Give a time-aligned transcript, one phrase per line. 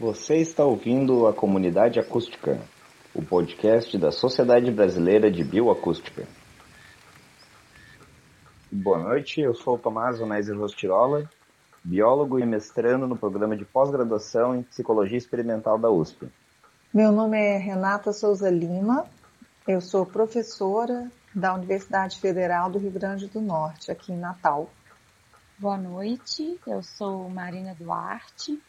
[0.00, 2.60] Você está ouvindo a Comunidade Acústica,
[3.12, 6.24] o podcast da Sociedade Brasileira de Bioacústica.
[8.70, 11.28] Boa noite, eu sou o Tomás Onésio Rostirola,
[11.82, 16.28] biólogo e mestrando no programa de pós-graduação em Psicologia Experimental da USP.
[16.94, 19.04] Meu nome é Renata Souza Lima,
[19.66, 24.70] eu sou professora da Universidade Federal do Rio Grande do Norte, aqui em Natal.
[25.58, 28.62] Boa noite, eu sou Marina Duarte,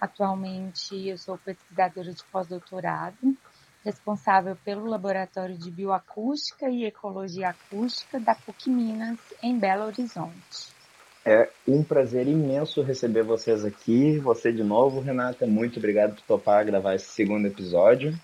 [0.00, 3.36] Atualmente eu sou pesquisadora de pós-doutorado,
[3.84, 10.78] responsável pelo Laboratório de Bioacústica e Ecologia Acústica da PUC Minas, em Belo Horizonte.
[11.24, 14.18] É um prazer imenso receber vocês aqui.
[14.18, 15.46] Você de novo, Renata.
[15.46, 18.18] Muito obrigado por topar gravar esse segundo episódio.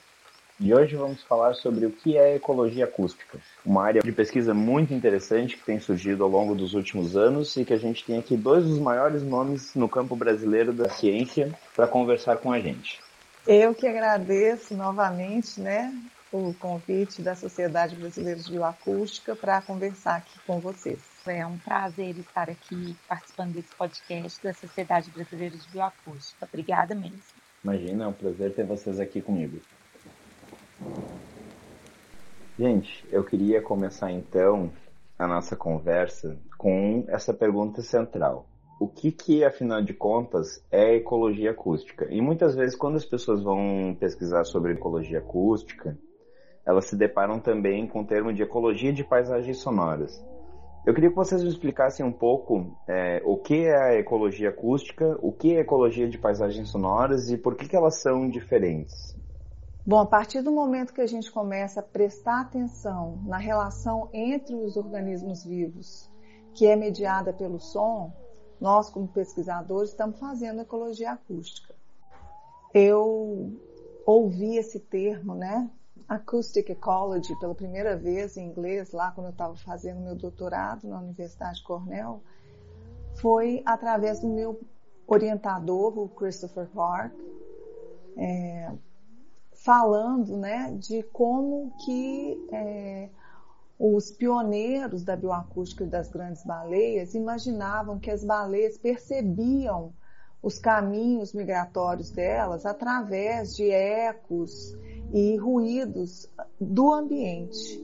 [0.65, 4.95] E hoje vamos falar sobre o que é ecologia acústica, uma área de pesquisa muito
[4.95, 8.35] interessante que tem surgido ao longo dos últimos anos e que a gente tem aqui
[8.35, 12.99] dois dos maiores nomes no campo brasileiro da ciência para conversar com a gente.
[13.47, 15.95] Eu que agradeço novamente, né,
[16.33, 20.99] o convite da Sociedade Brasileira de Bioacústica para conversar aqui com vocês.
[21.27, 26.49] É um prazer estar aqui participando desse podcast da Sociedade Brasileira de Bioacústica.
[26.51, 27.21] Obrigada mesmo.
[27.63, 29.61] Imagina, é um prazer ter vocês aqui comigo.
[32.59, 34.71] Gente, eu queria começar então
[35.19, 38.47] a nossa conversa com essa pergunta central.
[38.81, 42.07] O que que, afinal de contas, é ecologia acústica?
[42.11, 45.97] E muitas vezes, quando as pessoas vão pesquisar sobre ecologia acústica,
[46.67, 50.25] elas se deparam também com o termo de ecologia de paisagens sonoras.
[50.87, 55.19] Eu queria que vocês me explicassem um pouco é, o que é a ecologia acústica,
[55.23, 59.14] o que é ecologia de paisagens sonoras e por que, que elas são diferentes.
[59.87, 64.55] Bom, a partir do momento que a gente começa a prestar atenção na relação entre
[64.55, 66.11] os organismos vivos,
[66.55, 68.11] que é mediada pelo som,
[68.59, 71.75] nós, como pesquisadores, estamos fazendo ecologia acústica.
[72.73, 73.53] Eu
[74.07, 75.71] ouvi esse termo, né?
[76.09, 80.99] Acoustic Ecology, pela primeira vez em inglês, lá quando eu estava fazendo meu doutorado na
[80.99, 82.23] Universidade de Cornell,
[83.17, 84.59] foi através do meu
[85.07, 87.15] orientador, o Christopher Clark.
[88.17, 88.73] É,
[89.65, 93.09] falando né, de como que é,
[93.79, 99.95] os pioneiros da bioacústica das grandes baleias imaginavam que as baleias percebiam
[100.43, 104.77] os caminhos migratórios delas através de ecos
[105.15, 107.83] e ruídos do ambiente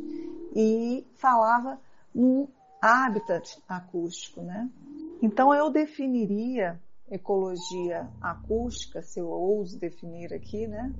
[0.54, 1.80] e falava
[2.14, 2.46] num
[2.82, 4.68] habitat acústico, né?
[5.22, 6.78] Então eu definiria
[7.10, 10.92] ecologia acústica, se eu ouso definir aqui, né,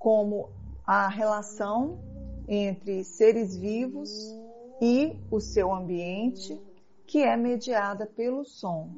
[0.00, 0.48] como
[0.86, 2.00] a relação
[2.48, 4.10] entre seres vivos
[4.80, 6.58] e o seu ambiente,
[7.06, 8.88] que é mediada pelo som.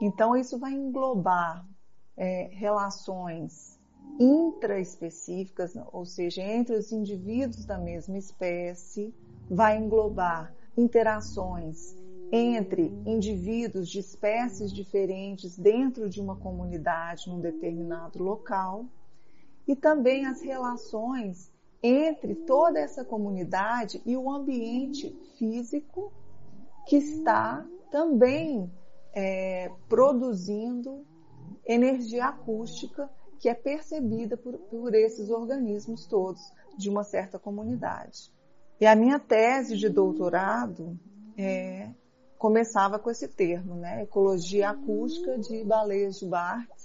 [0.00, 1.68] Então, isso vai englobar
[2.16, 3.78] é, relações
[4.18, 9.14] intraespecíficas, ou seja, entre os indivíduos da mesma espécie,
[9.50, 11.94] vai englobar interações
[12.32, 18.86] entre indivíduos de espécies diferentes dentro de uma comunidade num determinado local
[19.68, 21.52] e também as relações
[21.82, 26.10] entre toda essa comunidade e o ambiente físico
[26.86, 28.72] que está também
[29.12, 31.06] é, produzindo
[31.66, 33.08] energia acústica
[33.38, 36.40] que é percebida por, por esses organismos todos
[36.76, 38.32] de uma certa comunidade.
[38.80, 40.98] E a minha tese de doutorado
[41.36, 41.90] é,
[42.36, 44.02] começava com esse termo, né?
[44.02, 46.77] Ecologia acústica de baleias de Barthes,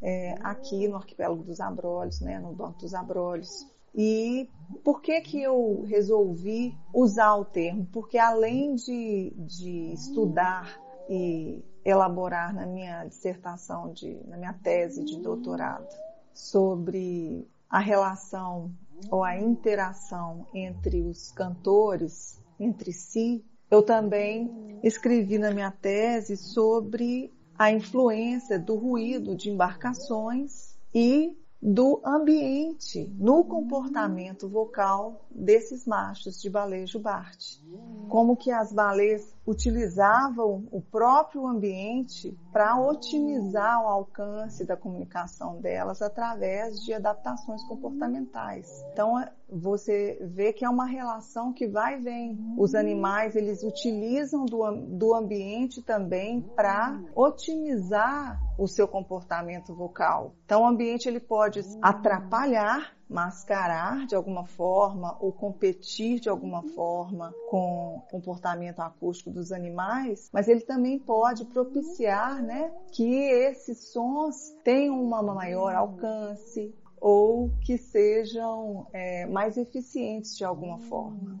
[0.00, 3.66] é, aqui no arquipélago dos Abrolhos, né, no Banco dos Abrolhos.
[3.94, 4.48] E
[4.82, 7.86] por que que eu resolvi usar o termo?
[7.92, 15.20] Porque além de, de estudar e elaborar na minha dissertação, de, na minha tese de
[15.20, 15.88] doutorado,
[16.32, 18.70] sobre a relação
[19.10, 27.32] ou a interação entre os cantores, entre si, eu também escrevi na minha tese sobre
[27.62, 31.32] a influência do ruído de embarcações e
[31.62, 37.64] do ambiente no comportamento vocal desses machos de baleia jubarte.
[38.08, 46.00] Como que as baleias utilizavam o próprio ambiente para otimizar o alcance da comunicação delas
[46.00, 48.84] através de adaptações comportamentais.
[48.92, 52.54] Então, você vê que é uma relação que vai e vem.
[52.56, 54.62] Os animais, eles utilizam do,
[54.96, 60.34] do ambiente também para otimizar o seu comportamento vocal.
[60.44, 67.32] Então, o ambiente ele pode atrapalhar mascarar de alguma forma ou competir de alguma forma
[67.50, 74.56] com o comportamento acústico dos animais, mas ele também pode propiciar né, que esses sons
[74.64, 81.40] tenham um maior alcance ou que sejam é, mais eficientes de alguma forma.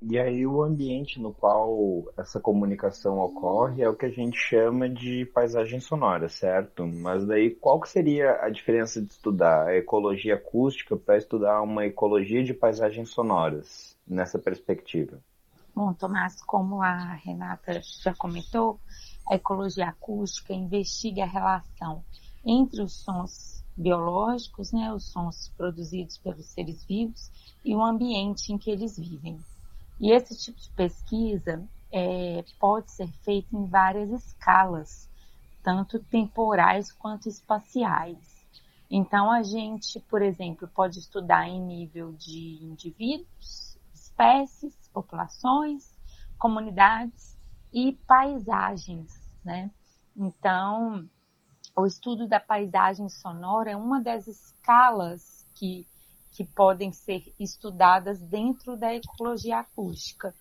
[0.00, 4.88] E aí o ambiente no qual essa comunicação ocorre é o que a gente chama
[4.88, 6.86] de paisagem sonora, certo?
[6.86, 11.84] Mas daí qual que seria a diferença de estudar a ecologia acústica para estudar uma
[11.84, 15.18] ecologia de paisagens sonoras nessa perspectiva?
[15.74, 18.78] Bom, Tomás, como a Renata já comentou,
[19.28, 22.04] a ecologia acústica investiga a relação
[22.46, 27.30] entre os sons biológicos, né, os sons produzidos pelos seres vivos
[27.64, 29.38] e o ambiente em que eles vivem.
[30.00, 35.08] E esse tipo de pesquisa é, pode ser feito em várias escalas,
[35.62, 38.46] tanto temporais quanto espaciais.
[38.90, 45.94] Então, a gente, por exemplo, pode estudar em nível de indivíduos, espécies, populações,
[46.38, 47.36] comunidades
[47.72, 49.12] e paisagens,
[49.44, 49.70] né?
[50.16, 51.08] Então,
[51.76, 55.86] o estudo da paisagem sonora é uma das escalas que
[56.38, 60.32] que podem ser estudadas dentro da ecologia acústica.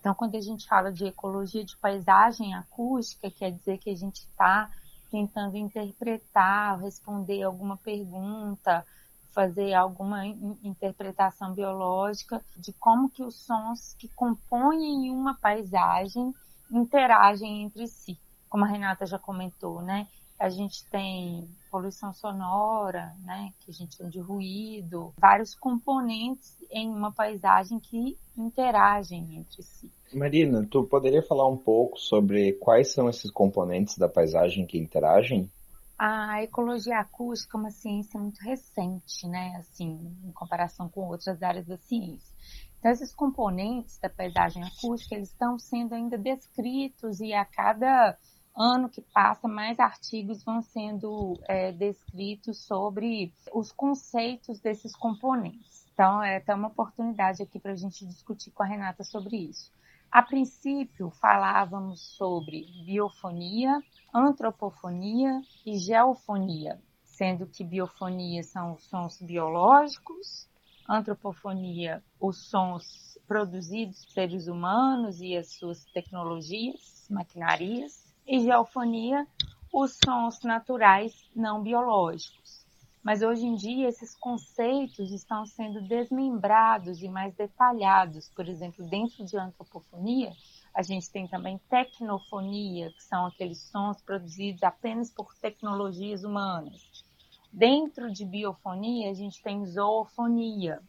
[0.00, 4.20] Então, quando a gente fala de ecologia de paisagem acústica, quer dizer que a gente
[4.20, 4.70] está
[5.10, 8.86] tentando interpretar, responder alguma pergunta,
[9.34, 16.34] fazer alguma interpretação biológica de como que os sons que compõem uma paisagem
[16.70, 18.18] interagem entre si.
[18.48, 20.08] Como a Renata já comentou, né?
[20.44, 26.86] A gente tem poluição sonora, né, que a gente chama de ruído, vários componentes em
[26.86, 29.90] uma paisagem que interagem entre si.
[30.12, 35.50] Marina, tu poderia falar um pouco sobre quais são esses componentes da paisagem que interagem?
[35.98, 41.64] A ecologia acústica é uma ciência muito recente, né, assim, em comparação com outras áreas
[41.64, 42.34] da ciência.
[42.78, 48.14] Então, esses componentes da paisagem acústica, eles estão sendo ainda descritos e a cada
[48.56, 55.86] ano que passa, mais artigos vão sendo é, descritos sobre os conceitos desses componentes.
[55.92, 59.72] Então, é até uma oportunidade aqui para a gente discutir com a Renata sobre isso.
[60.10, 63.82] A princípio, falávamos sobre biofonia,
[64.14, 70.48] antropofonia e geofonia, sendo que biofonia são os sons biológicos,
[70.88, 79.26] antropofonia, os sons produzidos por seres humanos e as suas tecnologias, maquinarias, e geofonia,
[79.72, 82.64] os sons naturais não biológicos.
[83.02, 88.30] Mas hoje em dia esses conceitos estão sendo desmembrados e mais detalhados.
[88.30, 90.32] Por exemplo, dentro de antropofonia,
[90.74, 97.04] a gente tem também tecnofonia, que são aqueles sons produzidos apenas por tecnologias humanas.
[97.52, 100.80] Dentro de biofonia, a gente tem zoofonia,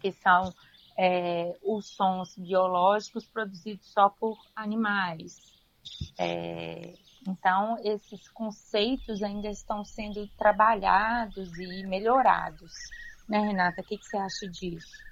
[0.00, 0.54] que são
[0.96, 5.52] é, os sons biológicos produzidos só por animais.
[6.18, 6.94] É,
[7.26, 12.72] então, esses conceitos ainda estão sendo trabalhados e melhorados.
[13.28, 13.80] Né, Renata?
[13.80, 15.02] O que, que você acha disso?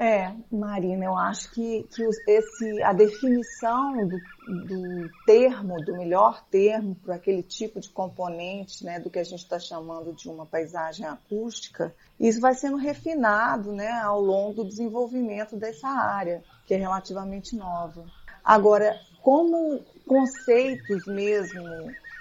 [0.00, 4.16] É, Marina, eu acho que, que esse, a definição do,
[4.46, 9.40] do termo, do melhor termo para aquele tipo de componente, né, do que a gente
[9.40, 15.56] está chamando de uma paisagem acústica, isso vai sendo refinado né, ao longo do desenvolvimento
[15.56, 18.06] dessa área, que é relativamente nova.
[18.44, 21.62] Agora, como conceitos mesmo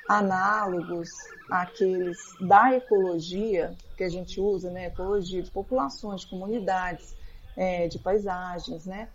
[0.07, 1.09] análogos
[1.49, 4.87] àqueles da ecologia que a gente usa, né?
[4.87, 7.15] Ecologia de populações, de comunidades,
[7.55, 9.09] é, de paisagens, né?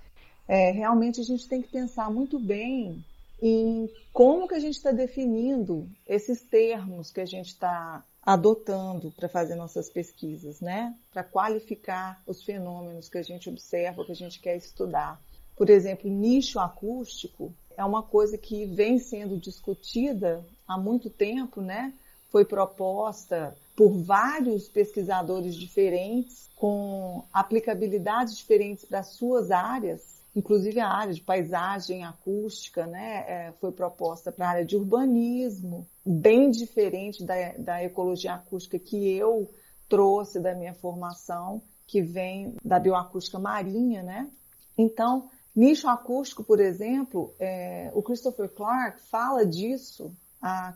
[0.48, 3.04] É, realmente a gente tem que pensar muito bem
[3.40, 9.28] em como que a gente está definindo esses termos que a gente está adotando para
[9.28, 10.94] fazer nossas pesquisas, né?
[11.12, 15.20] Para qualificar os fenômenos que a gente observa, que a gente quer estudar.
[15.56, 21.92] Por exemplo, nicho acústico é uma coisa que vem sendo discutida há muito tempo, né?
[22.30, 31.12] Foi proposta por vários pesquisadores diferentes, com aplicabilidades diferentes para suas áreas, inclusive a área
[31.12, 33.24] de paisagem acústica, né?
[33.26, 39.12] É, foi proposta para a área de urbanismo, bem diferente da, da ecologia acústica que
[39.12, 39.50] eu
[39.88, 44.30] trouxe da minha formação, que vem da bioacústica marinha, né?
[44.76, 50.74] Então, Nicho acústico, por exemplo, é, o Christopher Clark fala disso há,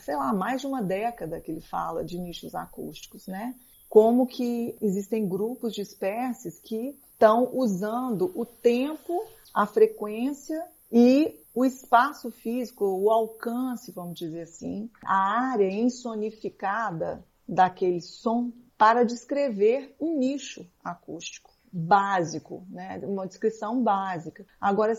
[0.00, 3.54] sei lá, mais de uma década que ele fala de nichos acústicos, né?
[3.88, 11.64] Como que existem grupos de espécies que estão usando o tempo, a frequência e o
[11.64, 20.18] espaço físico, o alcance, vamos dizer assim, a área insonificada daquele som para descrever um
[20.18, 23.00] nicho acústico básico, né?
[23.04, 24.46] uma descrição básica.
[24.60, 24.94] Agora,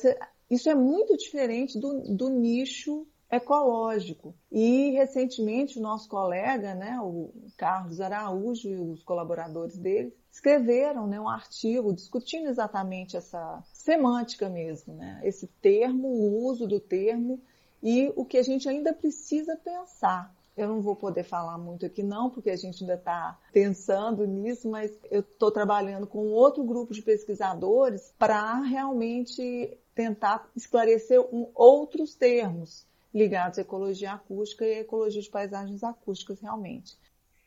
[0.49, 4.33] isso é muito diferente do, do nicho ecológico.
[4.51, 11.19] E recentemente o nosso colega, né, o Carlos Araújo e os colaboradores dele, escreveram né,
[11.19, 17.39] um artigo discutindo exatamente essa semântica mesmo, né, esse termo, o uso do termo
[17.83, 20.33] e o que a gente ainda precisa pensar.
[20.59, 24.69] Eu não vou poder falar muito aqui não, porque a gente ainda está pensando nisso,
[24.69, 32.13] mas eu estou trabalhando com outro grupo de pesquisadores para realmente tentar esclarecer um, outros
[32.13, 36.97] termos ligados à ecologia acústica e à ecologia de paisagens acústicas realmente.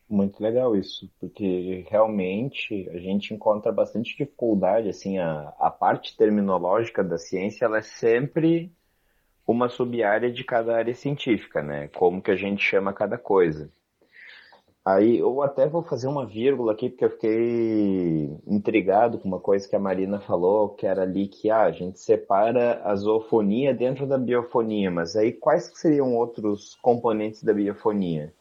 [0.08, 7.04] Muito legal isso, porque realmente a gente encontra bastante dificuldade, assim, a, a parte terminológica
[7.04, 8.72] da ciência, ela é sempre
[9.46, 11.88] uma sub-área de cada área científica, né?
[11.88, 13.70] Como que a gente chama cada coisa.
[14.84, 19.68] Aí eu até vou fazer uma vírgula aqui, porque eu fiquei intrigado com uma coisa
[19.68, 24.08] que a Marina falou, que era ali que ah, a gente separa a zoofonia dentro
[24.08, 28.34] da biofonia, mas aí quais seriam outros componentes da biofonia?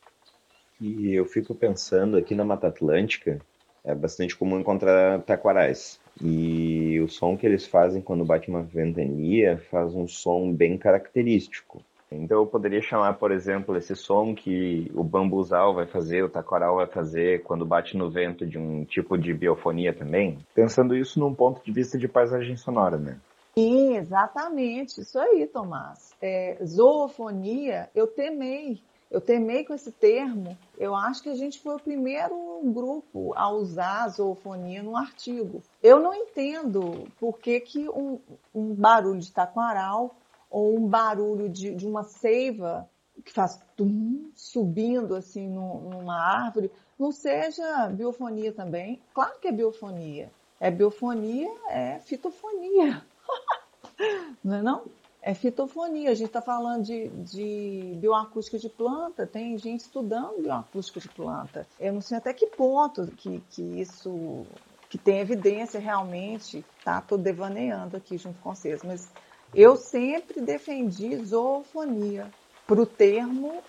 [0.80, 3.40] E eu fico pensando aqui na Mata Atlântica,
[3.84, 6.01] é bastante comum encontrar taquarais.
[6.20, 11.84] E o som que eles fazem quando bate uma ventania faz um som bem característico.
[12.12, 16.76] Então eu poderia chamar, por exemplo, esse som que o bambuzal vai fazer, o taquaral
[16.76, 21.34] vai fazer quando bate no vento de um tipo de biofonia também, pensando isso num
[21.34, 23.18] ponto de vista de paisagem sonora, né?
[23.54, 26.14] Sim, exatamente, isso aí, Tomás.
[26.22, 30.58] É, zoofonia, eu temei, eu temei com esse termo.
[30.78, 35.62] Eu acho que a gente foi o primeiro grupo a usar a zoofonia no artigo.
[35.84, 38.20] Eu não entendo por que, que um,
[38.56, 40.16] um barulho de taquaral
[40.50, 42.90] ou um barulho de, de uma seiva
[43.26, 49.02] que faz tum, subindo assim no, numa árvore, não seja biofonia também.
[49.14, 50.32] Claro que é biofonia.
[50.58, 53.06] É biofonia, é fitofonia.
[54.44, 54.86] não é não?
[55.22, 56.10] É fitofonia.
[56.10, 61.68] A gente está falando de, de bioacústica de planta, tem gente estudando bioacústica de planta.
[61.80, 64.46] Eu não sei até que ponto que, que isso
[64.90, 67.00] que tem evidência realmente, tá?
[67.00, 69.10] Estou devaneando aqui junto com vocês, mas
[69.54, 72.30] eu sempre defendi zoofonia
[72.68, 73.62] para o termo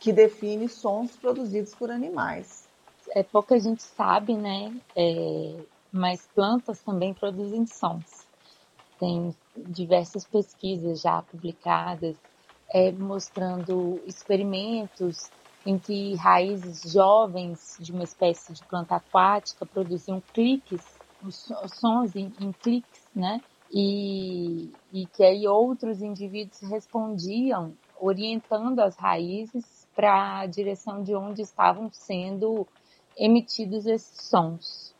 [0.00, 2.68] que define sons produzidos por animais.
[3.10, 4.74] É pouca gente sabe, né?
[4.96, 5.56] É,
[5.92, 8.26] mas plantas também produzem sons.
[8.98, 12.16] Tem diversas pesquisas já publicadas
[12.72, 15.30] é, mostrando experimentos
[15.64, 20.98] em que raízes jovens de uma espécie de planta aquática produziam cliques,
[21.80, 23.40] sons em, em cliques, né?
[23.74, 31.42] e, e que aí outros indivíduos respondiam orientando as raízes para a direção de onde
[31.42, 32.68] estavam sendo
[33.16, 34.94] emitidos esses sons.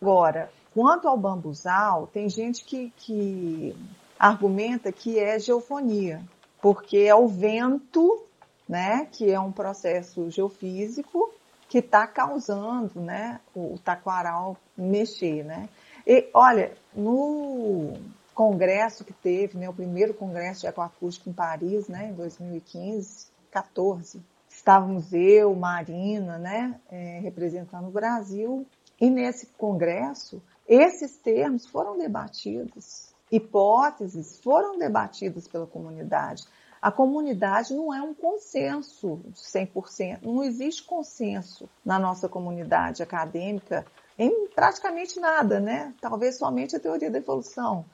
[0.00, 3.76] Agora, quanto ao bambuzal, tem gente que, que
[4.18, 6.22] argumenta que é geofonia,
[6.60, 8.24] porque é o vento,
[8.68, 11.32] né, que é um processo geofísico
[11.68, 15.68] que está causando, né, o taquaral mexer, né.
[16.06, 17.94] E olha, no
[18.34, 24.22] congresso que teve, né, o primeiro congresso de ecoacústica em Paris, né, em 2015, 14,
[24.48, 28.66] estávamos eu, Marina, né, é, representando o Brasil,
[29.00, 30.40] e nesse congresso
[30.72, 36.44] esses termos foram debatidos, hipóteses foram debatidas pela comunidade.
[36.80, 43.84] A comunidade não é um consenso de 100%, não existe consenso na nossa comunidade acadêmica
[44.18, 45.92] em praticamente nada, né?
[46.00, 47.84] Talvez somente a teoria da evolução,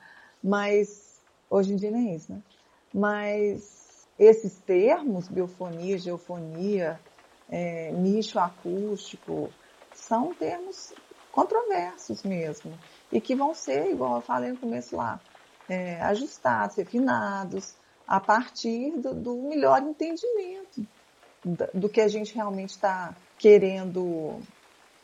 [0.41, 1.19] mas
[1.49, 2.41] hoje em dia nem isso, né?
[2.93, 6.97] Mas esses termos, biofonia, geofonia,
[7.49, 9.49] é, nicho acústico,
[9.93, 10.93] são termos
[11.31, 12.77] controversos mesmo
[13.11, 15.19] e que vão ser, igual eu falei no começo lá,
[15.67, 17.75] é, ajustados, refinados
[18.07, 20.85] a partir do, do melhor entendimento
[21.73, 24.39] do que a gente realmente está querendo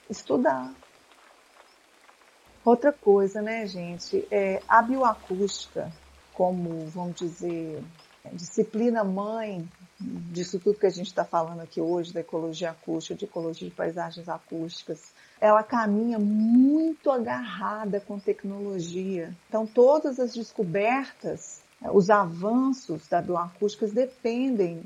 [0.10, 0.74] estudar.
[2.64, 5.92] Outra coisa, né, gente, é a bioacústica,
[6.34, 7.84] como, vamos dizer,
[8.34, 13.26] disciplina mãe disso tudo que a gente está falando aqui hoje, da ecologia acústica, de
[13.26, 19.36] ecologia de paisagens acústicas, ela caminha muito agarrada com tecnologia.
[19.48, 21.62] Então, todas as descobertas,
[21.94, 24.84] os avanços da bioacústica dependem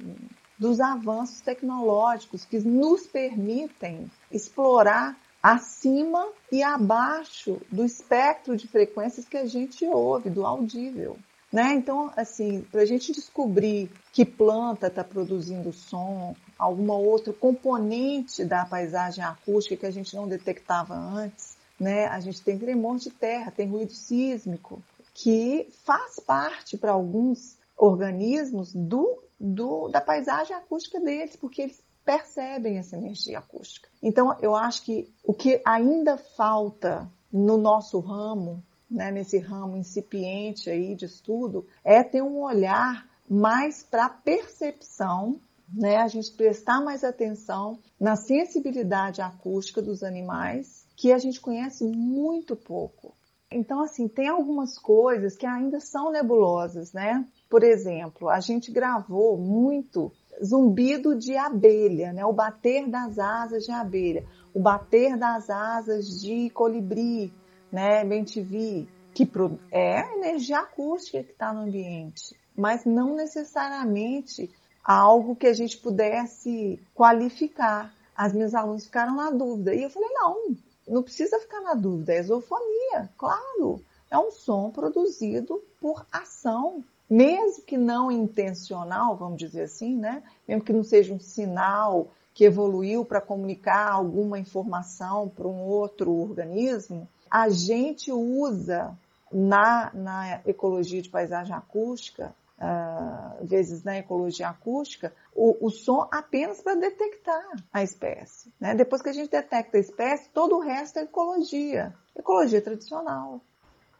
[0.57, 9.37] dos avanços tecnológicos que nos permitem explorar acima e abaixo do espectro de frequências que
[9.37, 11.17] a gente ouve, do audível.
[11.51, 11.73] Né?
[11.73, 18.65] Então, assim, para a gente descobrir que planta está produzindo som, alguma outra componente da
[18.65, 22.05] paisagem acústica que a gente não detectava antes, né?
[22.07, 28.73] A gente tem tremor de terra, tem ruído sísmico, que faz parte para alguns organismos
[28.73, 33.87] do, do, da paisagem acústica deles, porque eles percebem essa energia acústica.
[34.03, 40.69] Então, eu acho que o que ainda falta no nosso ramo, né, nesse ramo incipiente
[40.69, 45.39] aí de estudo, é ter um olhar mais para a percepção,
[45.71, 51.83] né, a gente prestar mais atenção na sensibilidade acústica dos animais, que a gente conhece
[51.85, 53.15] muito pouco.
[53.51, 57.25] Então, assim, tem algumas coisas que ainda são nebulosas, né?
[57.49, 60.11] Por exemplo, a gente gravou muito
[60.43, 62.23] zumbido de abelha, né?
[62.25, 67.33] O bater das asas de abelha, o bater das asas de colibri,
[67.71, 68.03] né?
[68.03, 69.29] Bem-te-vi, que
[69.71, 74.49] é energia acústica que está no ambiente, mas não necessariamente
[74.83, 77.93] algo que a gente pudesse qualificar.
[78.15, 80.55] As minhas alunas ficaram na dúvida e eu falei não,
[80.87, 83.81] não precisa ficar na dúvida, é exofonia, claro.
[84.11, 90.23] É um som produzido por ação, mesmo que não intencional, vamos dizer assim, né?
[90.47, 96.11] Mesmo que não seja um sinal que evoluiu para comunicar alguma informação para um outro
[96.11, 98.97] organismo, a gente usa
[99.31, 106.61] na, na ecologia de paisagem acústica uh, vezes na ecologia acústica, o, o som apenas
[106.61, 108.53] para detectar a espécie.
[108.59, 108.75] Né?
[108.75, 113.41] Depois que a gente detecta a espécie, todo o resto é ecologia, ecologia tradicional.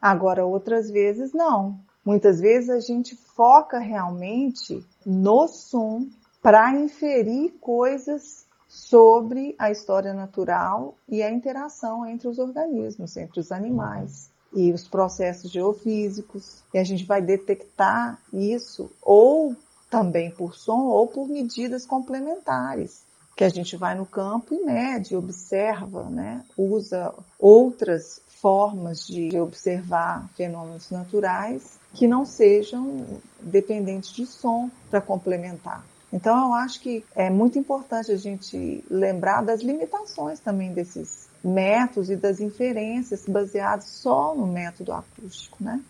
[0.01, 1.79] Agora, outras vezes não.
[2.05, 6.07] Muitas vezes a gente foca realmente no som
[6.41, 13.51] para inferir coisas sobre a história natural e a interação entre os organismos, entre os
[13.51, 19.55] animais e os processos geofísicos, e a gente vai detectar isso ou
[19.89, 23.01] também por som ou por medidas complementares,
[23.35, 26.45] que a gente vai no campo e mede, observa, né?
[26.55, 33.05] usa outras formas de observar fenômenos naturais que não sejam
[33.41, 35.84] dependentes de som para complementar.
[36.12, 42.10] Então, eu acho que é muito importante a gente lembrar das limitações também desses métodos
[42.10, 45.84] e das inferências baseados só no método acústico, né?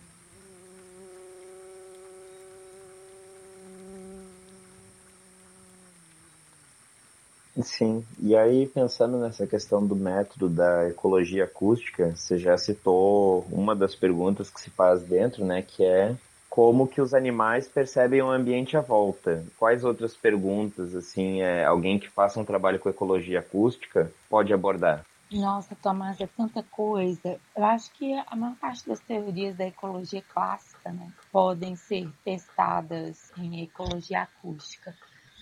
[7.62, 13.74] Sim, e aí pensando nessa questão do método da ecologia acústica, você já citou uma
[13.74, 16.16] das perguntas que se faz dentro, né, que é
[16.50, 19.46] como que os animais percebem o ambiente à volta.
[19.56, 25.06] Quais outras perguntas, assim, é, alguém que faça um trabalho com ecologia acústica pode abordar?
[25.30, 27.38] Nossa, Tomás, é tanta coisa.
[27.56, 33.30] Eu acho que a maior parte das teorias da ecologia clássica né, podem ser testadas
[33.38, 34.92] em ecologia acústica.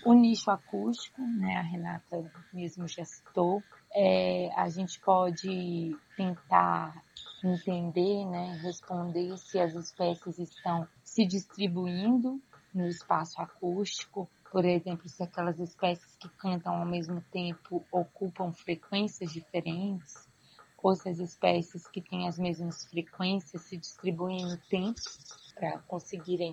[0.05, 3.63] O nicho acústico, né, a Renata mesmo já citou,
[3.95, 7.03] é, a gente pode tentar
[7.47, 12.41] entender, né, responder se as espécies estão se distribuindo
[12.73, 19.31] no espaço acústico, por exemplo, se aquelas espécies que cantam ao mesmo tempo ocupam frequências
[19.31, 20.27] diferentes,
[20.81, 24.99] ou se as espécies que têm as mesmas frequências se distribuem no tempo
[25.53, 26.51] para conseguirem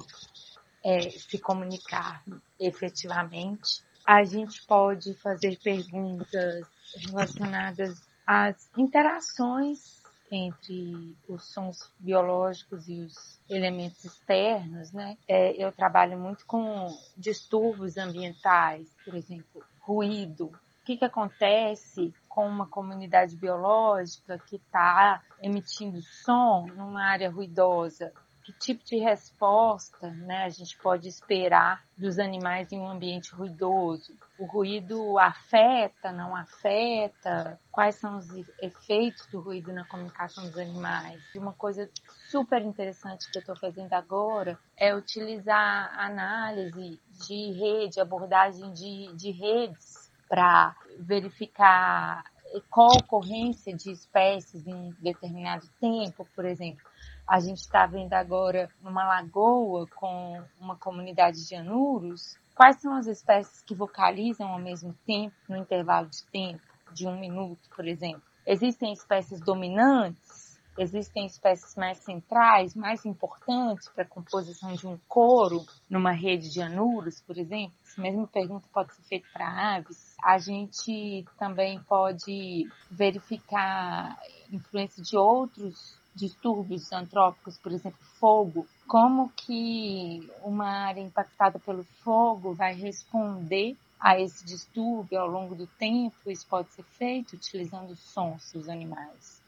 [0.85, 2.23] é, se comunicar
[2.59, 3.85] efetivamente.
[4.05, 6.67] A gente pode fazer perguntas
[7.09, 9.96] relacionadas às interações
[10.31, 15.17] entre os sons biológicos e os elementos externos, né?
[15.29, 16.87] É, eu trabalho muito com
[17.17, 20.47] distúrbios ambientais, por exemplo, ruído.
[20.47, 28.13] O que, que acontece com uma comunidade biológica que está emitindo som numa área ruidosa?
[28.47, 34.17] Que tipo de resposta né, a gente pode esperar dos animais em um ambiente ruidoso?
[34.39, 37.59] O ruído afeta, não afeta?
[37.73, 38.29] Quais são os
[38.63, 41.21] efeitos do ruído na comunicação dos animais?
[41.35, 41.91] E uma coisa
[42.31, 49.33] super interessante que eu estou fazendo agora é utilizar análise de rede, abordagem de, de
[49.33, 52.23] redes para verificar
[52.71, 56.87] qual ocorrência de espécies em determinado tempo, por exemplo
[57.27, 63.07] a gente está vendo agora numa lagoa com uma comunidade de anuros, quais são as
[63.07, 66.63] espécies que vocalizam ao mesmo tempo, no intervalo de tempo,
[66.93, 68.23] de um minuto, por exemplo?
[68.47, 70.47] Existem espécies dominantes?
[70.79, 76.61] Existem espécies mais centrais, mais importantes para a composição de um coro numa rede de
[76.61, 77.75] anuros, por exemplo?
[77.83, 80.15] Essa mesma pergunta pode ser feita para aves.
[80.23, 84.21] A gente também pode verificar
[84.53, 92.55] influência de outros distúrbios antrópicos, por exemplo, fogo, como que uma área impactada pelo fogo
[92.55, 96.17] vai responder a esse distúrbio ao longo do tempo?
[96.27, 99.41] Isso pode ser feito utilizando sons dos animais.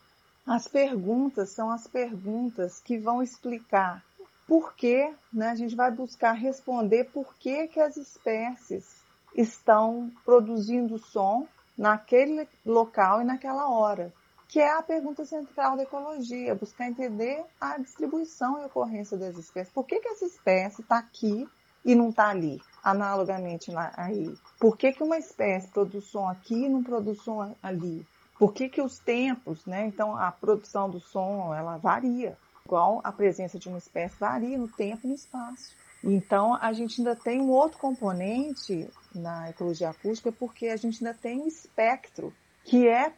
[0.46, 4.04] As perguntas são as perguntas que vão explicar
[4.46, 8.96] por que, né, a gente vai buscar responder por que, que as espécies
[9.34, 14.12] estão produzindo som naquele local e naquela hora,
[14.48, 19.72] que é a pergunta central da ecologia, buscar entender a distribuição e ocorrência das espécies.
[19.72, 21.46] Por que, que essa espécie está aqui
[21.84, 24.34] e não está ali, analogamente aí?
[24.58, 28.06] Por que, que uma espécie produz som aqui e não produz som ali?
[28.38, 29.86] Por que, que os tempos, né?
[29.86, 34.68] Então a produção do som ela varia, igual a presença de uma espécie varia no
[34.68, 35.76] tempo e no espaço.
[36.02, 41.18] Então a gente ainda tem um outro componente na ecologia acústica porque a gente ainda
[41.18, 42.32] tem um espectro
[42.68, 43.10] que é,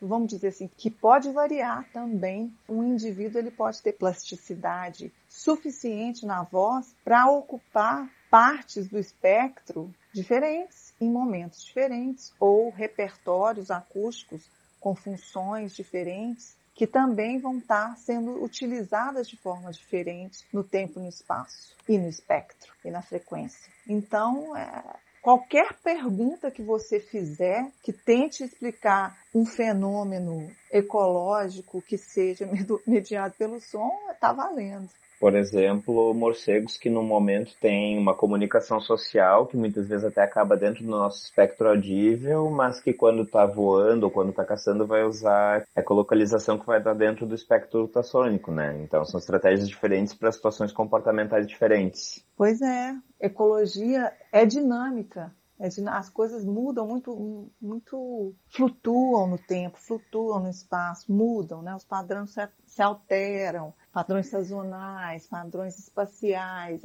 [0.00, 2.50] vamos dizer assim, que pode variar também.
[2.66, 10.94] Um indivíduo ele pode ter plasticidade suficiente na voz para ocupar partes do espectro diferentes
[10.98, 14.48] em momentos diferentes ou repertórios acústicos
[14.80, 21.08] com funções diferentes que também vão estar sendo utilizadas de forma diferente no tempo, no
[21.08, 23.70] espaço e no espectro e na frequência.
[23.86, 24.82] Então, é,
[25.24, 32.46] qualquer pergunta que você fizer que tente explicar um fenômeno ecológico que seja
[32.86, 34.90] mediado pelo som, está valendo
[35.24, 40.54] por exemplo, morcegos que no momento têm uma comunicação social que muitas vezes até acaba
[40.54, 45.02] dentro do nosso espectro audível, mas que quando está voando ou quando está caçando vai
[45.02, 48.78] usar a ecolocalização que vai estar dentro do espectro ultrassônico, né?
[48.82, 52.22] Então são estratégias diferentes para situações comportamentais diferentes.
[52.36, 55.34] Pois é, ecologia é dinâmica.
[55.58, 61.74] É as coisas mudam muito, muito, flutuam no tempo, flutuam no espaço, mudam, né?
[61.74, 66.82] Os padrões se, se alteram padrões sazonais, padrões espaciais,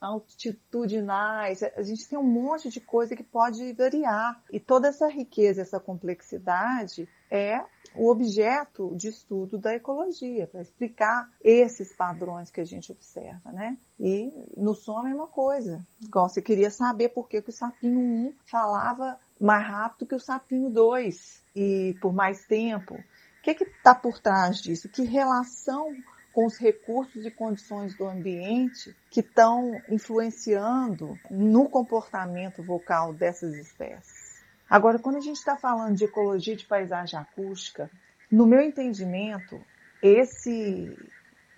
[0.00, 1.62] altitudinais.
[1.62, 4.42] A gente tem um monte de coisa que pode variar.
[4.52, 11.30] E toda essa riqueza, essa complexidade é o objeto de estudo da ecologia, para explicar
[11.40, 13.78] esses padrões que a gente observa, né?
[13.98, 15.86] E no som a mesma coisa.
[16.02, 20.20] Igual você queria saber por que, que o sapinho 1 falava mais rápido que o
[20.20, 22.94] sapinho 2 e por mais tempo.
[22.94, 24.88] O que está por trás disso?
[24.88, 25.94] Que relação
[26.38, 34.40] com os recursos e condições do ambiente que estão influenciando no comportamento vocal dessas espécies.
[34.70, 37.90] Agora, quando a gente está falando de ecologia de paisagem acústica,
[38.30, 39.60] no meu entendimento,
[40.00, 40.96] esse,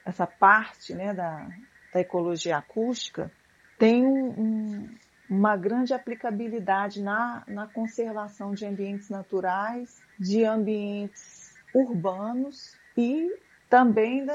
[0.03, 1.47] essa parte né, da,
[1.93, 3.31] da ecologia acústica
[3.79, 12.75] tem um, um, uma grande aplicabilidade na, na conservação de ambientes naturais, de ambientes urbanos
[12.97, 13.31] e
[13.71, 14.27] também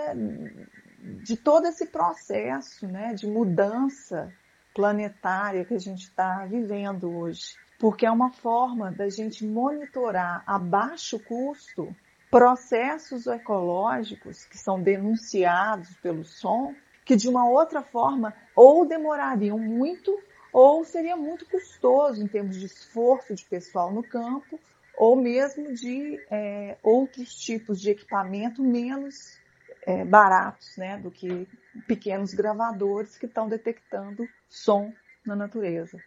[1.23, 4.33] de todo esse processo né, de mudança
[4.73, 7.53] planetária que a gente está vivendo hoje.
[7.77, 11.93] Porque é uma forma da gente monitorar a baixo custo
[12.31, 20.17] processos ecológicos que são denunciados pelo som, que de uma outra forma ou demorariam muito
[20.51, 24.57] ou seria muito custoso em termos de esforço de pessoal no campo,
[24.97, 29.39] ou mesmo de é, outros tipos de equipamento menos
[29.85, 31.47] é, baratos né, do que
[31.87, 34.91] pequenos gravadores que estão detectando som
[35.25, 35.99] na natureza.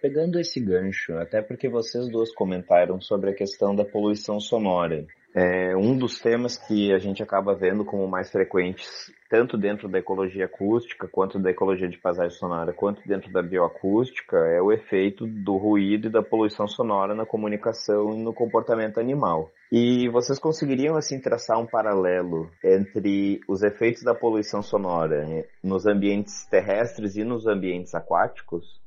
[0.00, 5.06] Pegando esse gancho, até porque vocês duas comentaram sobre a questão da poluição sonora.
[5.38, 9.98] É um dos temas que a gente acaba vendo como mais frequentes, tanto dentro da
[9.98, 15.26] ecologia acústica, quanto da ecologia de paisagem sonora, quanto dentro da bioacústica, é o efeito
[15.26, 19.50] do ruído e da poluição sonora na comunicação e no comportamento animal.
[19.70, 25.26] E vocês conseguiriam assim traçar um paralelo entre os efeitos da poluição sonora
[25.62, 28.85] nos ambientes terrestres e nos ambientes aquáticos?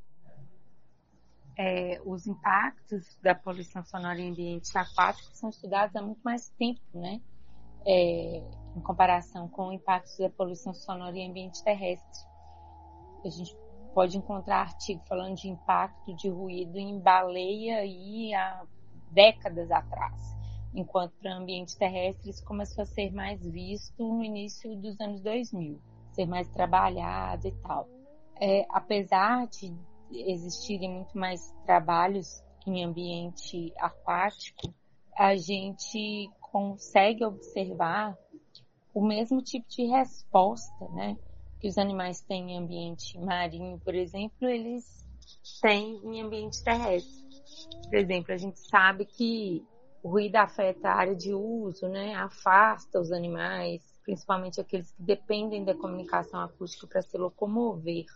[1.62, 6.80] É, os impactos da poluição sonora em ambientes aquáticos são estudados há muito mais tempo,
[6.94, 7.20] né?
[7.86, 8.42] É,
[8.74, 12.26] em comparação com impactos da poluição sonora em ambiente terrestre.
[13.22, 13.54] A gente
[13.92, 18.64] pode encontrar artigo falando de impacto de ruído em baleia e há
[19.10, 20.34] décadas atrás,
[20.74, 25.78] enquanto para ambiente terrestre isso começou a ser mais visto no início dos anos 2000,
[26.12, 27.86] ser mais trabalhado e tal.
[28.40, 29.76] É, apesar de
[30.12, 34.74] existirem muito mais trabalhos em ambiente aquático,
[35.16, 38.16] a gente consegue observar
[38.92, 41.16] o mesmo tipo de resposta, né?
[41.60, 45.06] Que os animais têm em ambiente marinho, por exemplo, eles
[45.60, 47.20] têm em ambiente terrestre.
[47.88, 49.64] Por exemplo, a gente sabe que
[50.02, 52.14] o ruído afeta a área de uso, né?
[52.14, 58.06] Afasta os animais, principalmente aqueles que dependem da comunicação acústica para se locomover.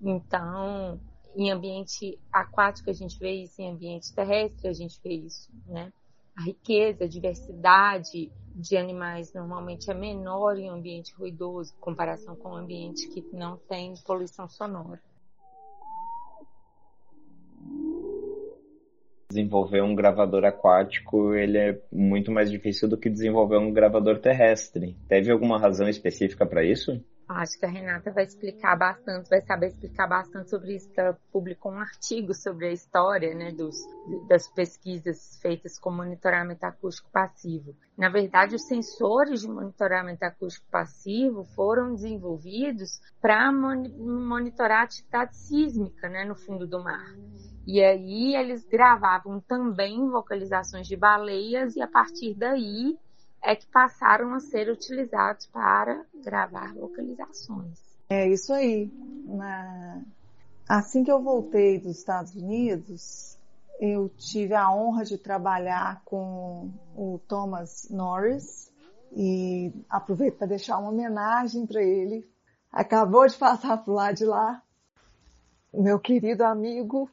[0.00, 1.00] Então,
[1.36, 5.92] em ambiente aquático a gente vê isso, em ambiente terrestre a gente vê isso, né?
[6.36, 12.50] A riqueza, a diversidade de animais normalmente é menor em ambiente ruidoso, em comparação com
[12.50, 15.00] um ambiente que não tem poluição sonora.
[19.30, 24.96] Desenvolver um gravador aquático ele é muito mais difícil do que desenvolver um gravador terrestre.
[25.08, 27.04] Teve alguma razão específica para isso?
[27.28, 30.90] Acho que a Renata vai explicar bastante, vai saber explicar bastante sobre isso.
[30.96, 33.76] Ela publicou um artigo sobre a história né, dos,
[34.26, 37.76] das pesquisas feitas com monitoramento acústico passivo.
[37.98, 46.08] Na verdade, os sensores de monitoramento acústico passivo foram desenvolvidos para monitorar a atividade sísmica
[46.08, 47.14] né, no fundo do mar.
[47.66, 52.96] E aí eles gravavam também vocalizações de baleias e a partir daí
[53.42, 57.78] é que passaram a ser utilizados para gravar localizações.
[58.08, 58.90] É isso aí.
[59.26, 60.02] Na...
[60.68, 63.38] Assim que eu voltei dos Estados Unidos,
[63.80, 68.72] eu tive a honra de trabalhar com o Thomas Norris
[69.12, 72.28] e aproveito para deixar uma homenagem para ele.
[72.70, 74.62] Acabou de passar por lá de lá,
[75.72, 77.10] meu querido amigo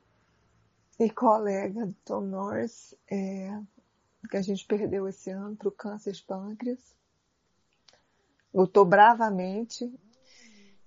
[0.99, 3.57] e colega Tom Norris, é,
[4.27, 6.79] que a gente perdeu esse ano para o câncer de pâncreas.
[8.53, 9.91] Lutou bravamente.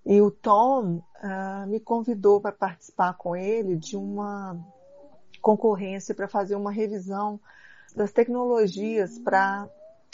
[0.04, 4.58] E o Tom uh, me convidou para participar com ele de uma
[5.42, 7.38] concorrência para fazer uma revisão
[7.94, 9.68] das tecnologias para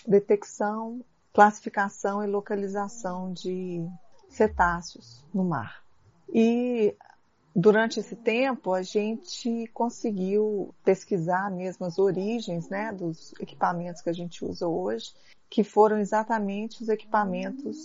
[0.06, 3.86] detecção, classificação e localização de
[4.28, 5.84] cetáceos no mar.
[6.28, 6.96] E
[7.54, 14.14] durante esse tempo a gente conseguiu pesquisar mesmo as origens né, dos equipamentos que a
[14.14, 15.12] gente usa hoje,
[15.48, 17.76] que foram exatamente os equipamentos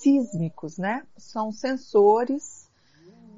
[0.00, 1.02] sísmicos, né?
[1.18, 2.70] São sensores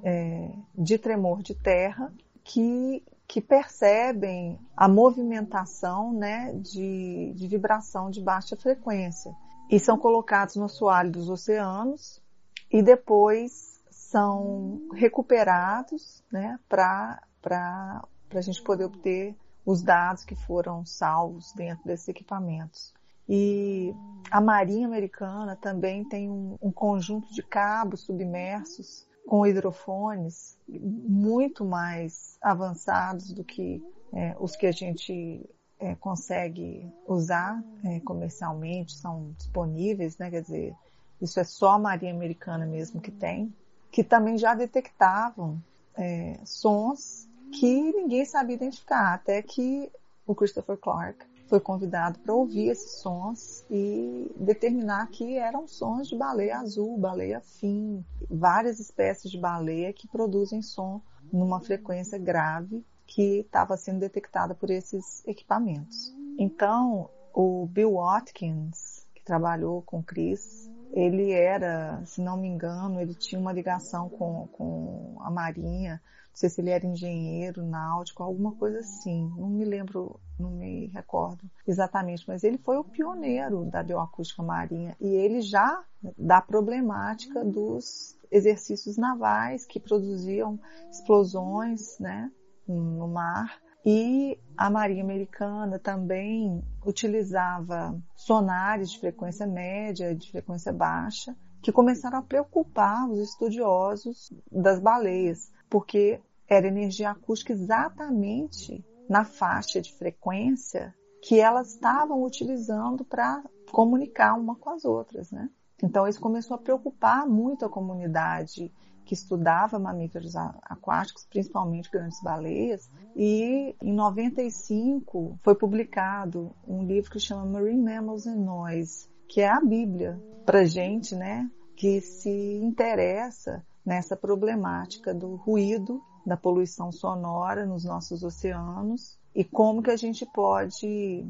[0.04, 2.12] é, de tremor de terra
[2.44, 9.34] que, que percebem a movimentação né, de, de vibração de baixa frequência
[9.68, 12.22] e são colocados no assoalho dos oceanos
[12.70, 13.71] e depois
[14.12, 22.08] são recuperados né, para a gente poder obter os dados que foram salvos dentro desses
[22.08, 22.92] equipamentos.
[23.26, 23.94] E
[24.30, 32.36] a Marinha Americana também tem um, um conjunto de cabos submersos com hidrofones muito mais
[32.42, 35.48] avançados do que é, os que a gente
[35.78, 40.28] é, consegue usar é, comercialmente, são disponíveis, né?
[40.28, 40.74] Quer dizer,
[41.20, 43.54] isso é só a Marinha Americana mesmo que tem
[43.92, 45.62] que também já detectavam
[45.94, 49.92] é, sons que ninguém sabia identificar, até que
[50.26, 56.16] o Christopher Clark foi convidado para ouvir esses sons e determinar que eram sons de
[56.16, 63.40] baleia azul, baleia fim, várias espécies de baleia que produzem som numa frequência grave que
[63.40, 66.14] estava sendo detectada por esses equipamentos.
[66.38, 73.14] Então, o Bill Watkins, que trabalhou com Chris ele era, se não me engano, ele
[73.14, 78.52] tinha uma ligação com, com a Marinha, não sei se ele era engenheiro náutico, alguma
[78.52, 83.82] coisa assim, não me lembro, não me recordo exatamente, mas ele foi o pioneiro da
[83.82, 84.96] bioacústica marinha.
[85.00, 85.84] E ele já
[86.16, 90.58] da problemática dos exercícios navais que produziam
[90.90, 92.30] explosões, né,
[92.66, 101.36] no mar e a Marinha Americana também utilizava sonares de frequência média, de frequência baixa,
[101.60, 109.80] que começaram a preocupar os estudiosos das baleias, porque era energia acústica exatamente na faixa
[109.80, 115.48] de frequência que elas estavam utilizando para comunicar uma com as outras, né?
[115.82, 118.72] Então isso começou a preocupar muito a comunidade
[119.04, 127.20] que estudava mamíferos aquáticos, principalmente grandes baleias, e em 95 foi publicado um livro que
[127.20, 132.30] chama Marine Mammals and Noise, que é a Bíblia para gente, né, que se
[132.62, 139.96] interessa nessa problemática do ruído, da poluição sonora nos nossos oceanos e como que a
[139.96, 141.26] gente pode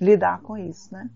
[0.00, 1.08] lidar com isso, né?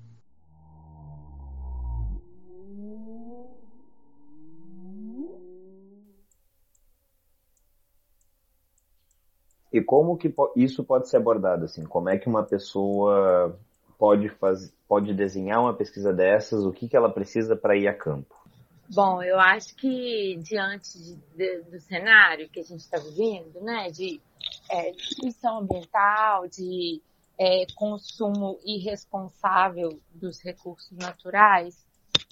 [9.72, 11.84] E como que isso pode ser abordado assim?
[11.84, 13.58] Como é que uma pessoa
[13.98, 16.64] pode fazer, pode desenhar uma pesquisa dessas?
[16.64, 18.34] O que que ela precisa para ir a campo?
[18.90, 23.90] Bom, eu acho que diante de, de, do cenário que a gente está vivendo, né,
[23.90, 24.18] de
[24.70, 27.02] é, destruição ambiental, de
[27.38, 31.76] é, consumo irresponsável dos recursos naturais,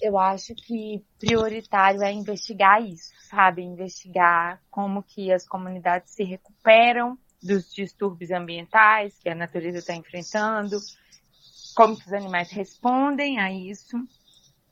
[0.01, 3.63] Eu acho que prioritário é investigar isso, sabe?
[3.63, 10.77] Investigar como que as comunidades se recuperam dos distúrbios ambientais que a natureza está enfrentando,
[11.75, 13.97] como que os animais respondem a isso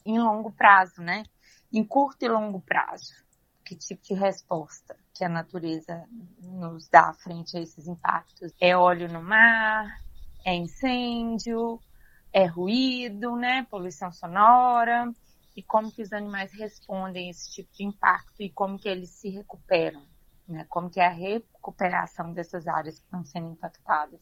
[0.05, 1.23] em longo prazo, né?
[1.71, 3.13] Em curto e longo prazo.
[3.63, 6.07] Que tipo de resposta que a natureza
[6.39, 8.53] nos dá frente a esses impactos?
[8.59, 9.87] É óleo no mar?
[10.45, 11.81] É incêndio?
[12.31, 13.65] É ruído, né?
[13.69, 15.11] Poluição sonora?
[15.55, 19.09] E como que os animais respondem a esse tipo de impacto e como que eles
[19.11, 20.05] se recuperam?
[20.47, 20.65] Né?
[20.69, 24.21] Como que é a recuperação dessas áreas que estão sendo impactadas?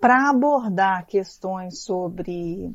[0.00, 2.74] Para abordar questões sobre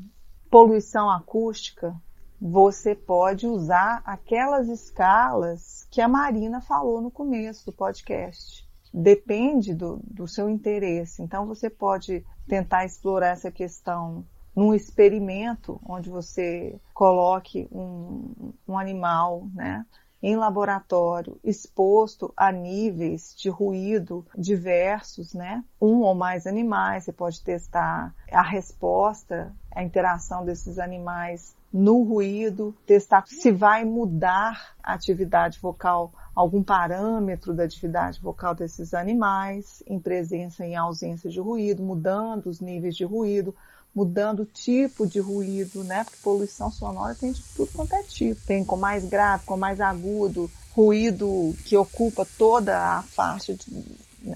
[0.49, 1.95] poluição acústica,
[2.41, 8.67] você pode usar aquelas escalas que a Marina falou no começo do podcast.
[8.93, 11.21] Depende do, do seu interesse.
[11.21, 19.47] Então, você pode tentar explorar essa questão num experimento onde você coloque um, um animal,
[19.53, 19.86] né?
[20.21, 25.63] Em laboratório exposto a níveis de ruído diversos, né?
[25.82, 32.75] Um ou mais animais, você pode testar a resposta, a interação desses animais no ruído,
[32.86, 39.99] testar se vai mudar a atividade vocal, algum parâmetro da atividade vocal desses animais, em
[39.99, 43.55] presença e ausência de ruído, mudando os níveis de ruído,
[43.95, 46.04] mudando o tipo de ruído, né?
[46.04, 48.41] Porque poluição sonora tem de tudo quanto é tipo.
[48.45, 53.56] Tem com mais grave, com mais agudo, ruído que ocupa toda a faixa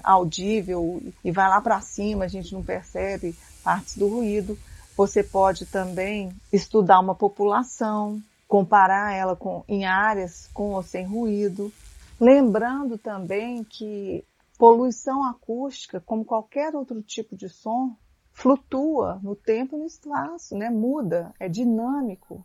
[0.02, 4.58] audível e vai lá para cima, a gente não percebe partes do ruído.
[4.96, 11.72] Você pode também estudar uma população, comparar ela com, em áreas com ou sem ruído.
[12.20, 14.24] Lembrando também que
[14.56, 17.96] poluição acústica, como qualquer outro tipo de som,
[18.34, 20.68] flutua no tempo e no espaço, né?
[20.68, 22.44] muda, é dinâmico.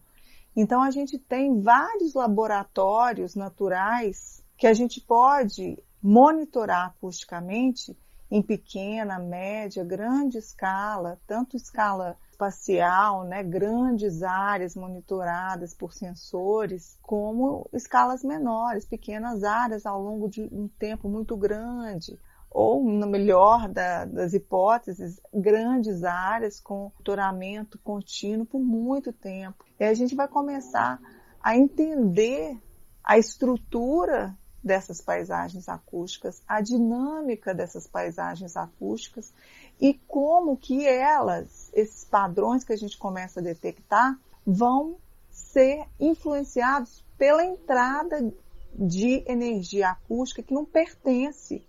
[0.55, 7.97] Então a gente tem vários laboratórios naturais que a gente pode monitorar acusticamente
[8.31, 17.67] em pequena, média, grande escala, tanto escala espacial, né, grandes áreas monitoradas por sensores, como
[17.73, 22.19] escalas menores, pequenas áreas ao longo de um tempo muito grande
[22.51, 29.63] ou, no melhor da, das hipóteses, grandes áreas com doutoramento contínuo por muito tempo.
[29.79, 30.99] E a gente vai começar
[31.41, 32.57] a entender
[33.03, 39.33] a estrutura dessas paisagens acústicas, a dinâmica dessas paisagens acústicas
[39.79, 44.97] e como que elas, esses padrões que a gente começa a detectar, vão
[45.29, 48.33] ser influenciados pela entrada
[48.73, 51.65] de energia acústica que não pertence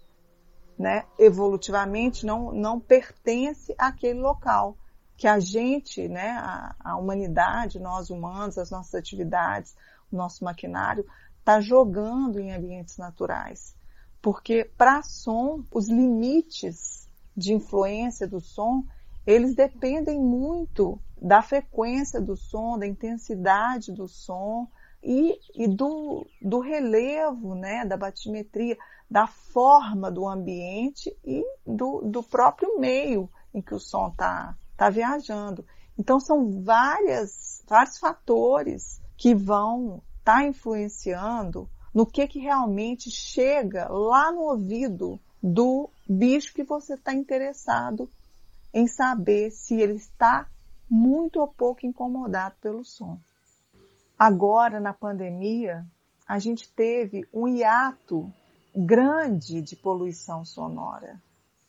[0.81, 4.79] né, evolutivamente não, não pertence àquele local.
[5.15, 9.77] Que a gente, né, a, a humanidade, nós humanos, as nossas atividades,
[10.11, 11.05] o nosso maquinário,
[11.39, 13.77] está jogando em ambientes naturais.
[14.23, 18.83] Porque para som, os limites de influência do som,
[19.27, 24.67] eles dependem muito da frequência do som, da intensidade do som
[25.03, 28.79] e, e do, do relevo, né, da batimetria
[29.11, 34.89] da forma do ambiente e do, do próprio meio em que o som está tá
[34.89, 35.65] viajando.
[35.99, 43.89] Então são várias, vários fatores que vão estar tá influenciando no que, que realmente chega
[43.89, 48.09] lá no ouvido do bicho que você está interessado
[48.73, 50.47] em saber se ele está
[50.89, 53.19] muito ou pouco incomodado pelo som.
[54.17, 55.85] Agora, na pandemia,
[56.27, 58.33] a gente teve um hiato
[58.75, 61.21] grande de poluição sonora.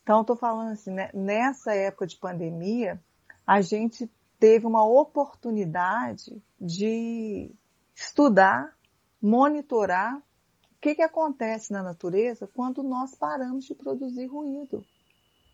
[0.02, 1.10] Então, estou falando assim, né?
[1.14, 3.00] nessa época de pandemia,
[3.46, 7.50] a gente teve uma oportunidade de
[7.94, 8.76] estudar,
[9.20, 14.84] monitorar o que, que acontece na natureza quando nós paramos de produzir ruído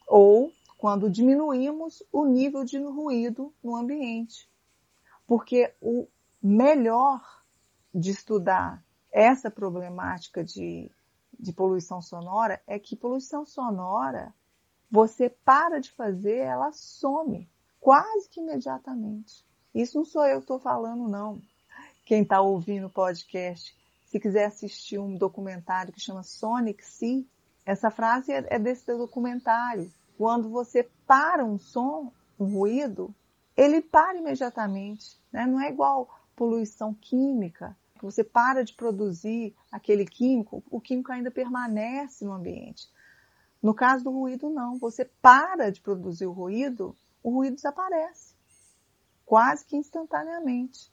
[0.07, 4.49] ou quando diminuímos o nível de ruído no ambiente.
[5.27, 6.07] Porque o
[6.43, 7.21] melhor
[7.95, 8.83] de estudar
[9.13, 10.91] essa problemática de
[11.39, 14.35] de poluição sonora é que poluição sonora,
[14.91, 17.49] você para de fazer, ela some
[17.81, 19.45] quase que imediatamente.
[19.75, 21.41] Isso não sou eu que estou falando, não.
[22.05, 23.77] Quem está ouvindo o podcast,
[24.07, 27.25] se quiser assistir um documentário que chama Sonic Sea,
[27.65, 29.93] essa frase é, é desse documentário.
[30.17, 33.15] Quando você para um som, um ruído,
[33.57, 35.21] ele para imediatamente.
[35.31, 35.47] Né?
[35.47, 42.25] Não é igual poluição química, você para de produzir aquele químico, o químico ainda permanece
[42.25, 42.89] no ambiente.
[43.63, 44.79] No caso do ruído, não.
[44.79, 48.35] Você para de produzir o ruído, o ruído desaparece.
[49.27, 50.91] Quase que instantaneamente.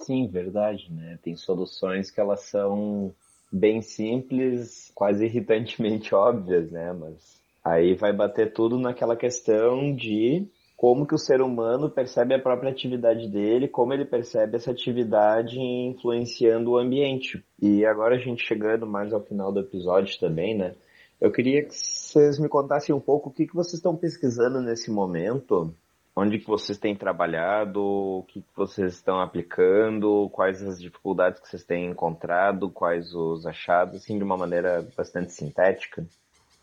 [0.00, 1.18] Sim, verdade, né?
[1.22, 3.14] Tem soluções que elas são
[3.50, 6.92] bem simples, quase irritantemente óbvias, né?
[6.92, 10.46] Mas aí vai bater tudo naquela questão de
[10.76, 15.58] como que o ser humano percebe a própria atividade dele, como ele percebe essa atividade
[15.58, 17.42] influenciando o ambiente.
[17.60, 20.74] E agora a gente chegando mais ao final do episódio também, né?
[21.18, 24.90] Eu queria que vocês me contassem um pouco o que, que vocês estão pesquisando nesse
[24.90, 25.72] momento,
[26.14, 31.48] onde que vocês têm trabalhado, o que, que vocês estão aplicando, quais as dificuldades que
[31.48, 36.06] vocês têm encontrado, quais os achados, assim, de uma maneira bastante sintética.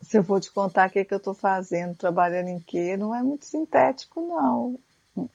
[0.04, 2.96] Se eu vou te contar o que, é que eu estou fazendo, trabalhando em quê,
[2.96, 4.78] não é muito sintético, não.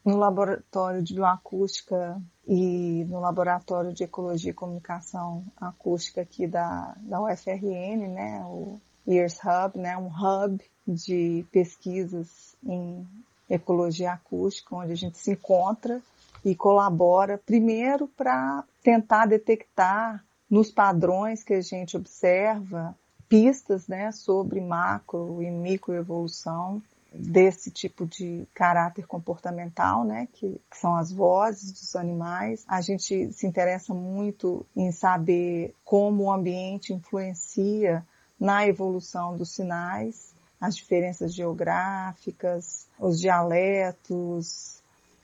[0.06, 7.22] No laboratório de bioacústica e no laboratório de ecologia e comunicação acústica aqui da, da
[7.22, 13.08] UFRN, né, o Years Hub, né, um hub de pesquisas em
[13.50, 16.02] ecologia acústica, onde a gente se encontra
[16.44, 22.96] e colabora, primeiro para tentar detectar nos padrões que a gente observa
[23.30, 26.82] pistas né, sobre macro e microevolução
[27.14, 32.64] desse tipo de caráter comportamental, né, que, que, são as vozes dos animais.
[32.68, 38.06] A gente se interessa muito em saber como o ambiente influencia
[38.40, 44.80] na evolução dos sinais, as diferenças geográficas, os dialetos,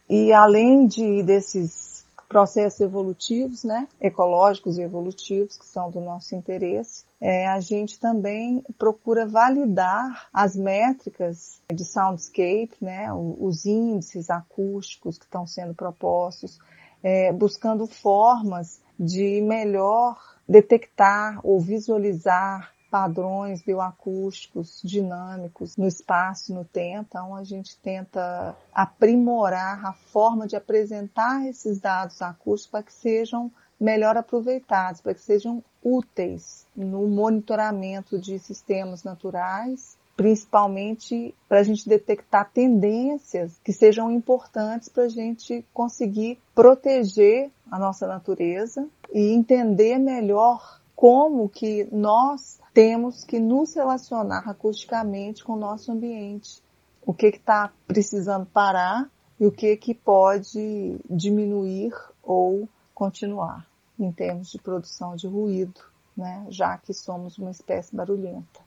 [0.09, 1.94] e além de desses
[2.27, 8.63] processos evolutivos, né, ecológicos e evolutivos, que são do nosso interesse, é, a gente também
[8.77, 16.59] procura validar as métricas de soundscape, né, os índices acústicos que estão sendo propostos,
[17.03, 20.17] é, buscando formas de melhor
[20.47, 27.07] detectar ou visualizar padrões bioacústicos dinâmicos no espaço no tempo.
[27.09, 33.51] Então, a gente tenta aprimorar a forma de apresentar esses dados acústicos para que sejam
[33.79, 41.87] melhor aproveitados, para que sejam úteis no monitoramento de sistemas naturais, principalmente para a gente
[41.87, 49.97] detectar tendências que sejam importantes para a gente conseguir proteger a nossa natureza e entender
[49.99, 56.61] melhor como que nós temos que nos relacionar acusticamente com o nosso ambiente.
[57.05, 59.09] O que está precisando parar
[59.39, 63.65] e o que, que pode diminuir ou continuar
[63.97, 65.79] em termos de produção de ruído,
[66.17, 66.45] né?
[66.49, 68.64] já que somos uma espécie barulhenta.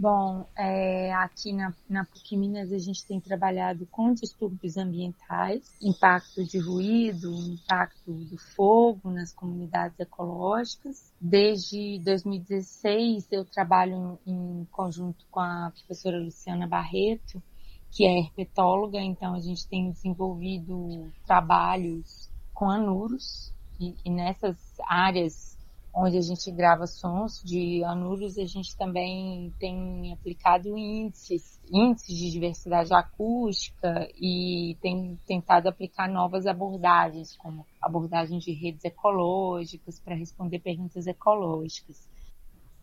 [0.00, 6.42] Bom, é, aqui na, na PUC Minas a gente tem trabalhado com distúrbios ambientais, impacto
[6.42, 11.12] de ruído, impacto do fogo nas comunidades ecológicas.
[11.20, 17.42] Desde 2016 eu trabalho em, conjunto com a professora Luciana Barreto,
[17.90, 25.49] que é herpetóloga, então a gente tem desenvolvido trabalhos com anuros e, e nessas áreas
[25.94, 32.30] onde a gente grava sons de anuros, a gente também tem aplicado índices, índices de
[32.30, 40.60] diversidade acústica e tem tentado aplicar novas abordagens, como abordagem de redes ecológicas para responder
[40.60, 42.08] perguntas ecológicas.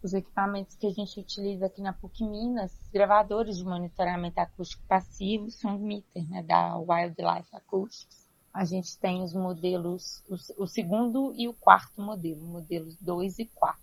[0.04, 5.50] Os equipamentos que a gente utiliza aqui na PUC Minas, gravadores de monitoramento acústico passivo,
[5.50, 8.27] são meter, né, da Wildlife Acoustics
[8.58, 13.46] a gente tem os modelos, o, o segundo e o quarto modelo, modelos 2 e
[13.46, 13.80] 4.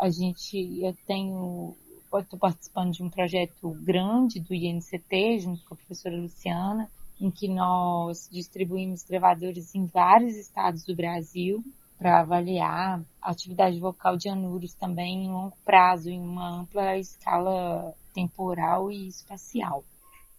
[0.00, 1.76] A gente, eu tenho,
[2.10, 6.90] estou participando de um projeto grande do INCT, junto com a professora Luciana,
[7.20, 11.62] em que nós distribuímos gravadores em vários estados do Brasil
[11.98, 17.94] para avaliar a atividade vocal de anuros também em longo prazo, em uma ampla escala
[18.14, 19.84] temporal e espacial.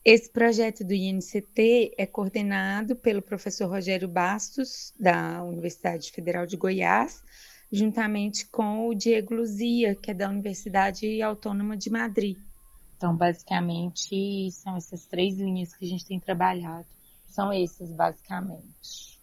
[0.03, 7.23] Esse projeto do INCT é coordenado pelo professor Rogério Bastos, da Universidade Federal de Goiás,
[7.71, 12.35] juntamente com o Diego Luzia, que é da Universidade Autônoma de Madrid.
[12.97, 16.87] Então, basicamente, são essas três linhas que a gente tem trabalhado.
[17.27, 19.19] São esses, basicamente.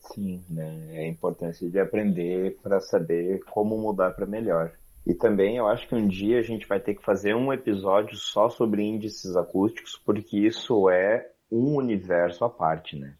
[0.00, 0.96] Sim, né?
[0.96, 4.72] É a importância de aprender para saber como mudar para melhor.
[5.06, 8.16] E também eu acho que um dia a gente vai ter que fazer um episódio
[8.16, 13.14] só sobre índices acústicos, porque isso é um universo à parte, né?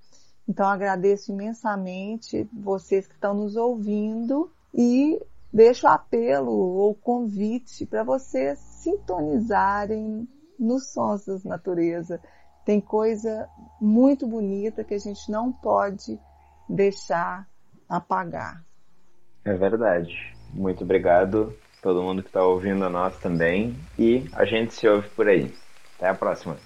[0.48, 5.20] Então, agradeço imensamente vocês que estão nos ouvindo e
[5.52, 10.26] deixo apelo ou convite para vocês sintonizarem
[10.58, 12.20] nos sons da natureza.
[12.64, 13.48] Tem coisa
[13.80, 16.18] muito bonita que a gente não pode
[16.68, 17.46] deixar
[17.88, 18.64] apagar.
[19.44, 20.14] É verdade.
[20.54, 25.08] Muito obrigado todo mundo que está ouvindo a nós também e a gente se ouve
[25.10, 25.52] por aí.
[25.96, 26.56] Até a próxima.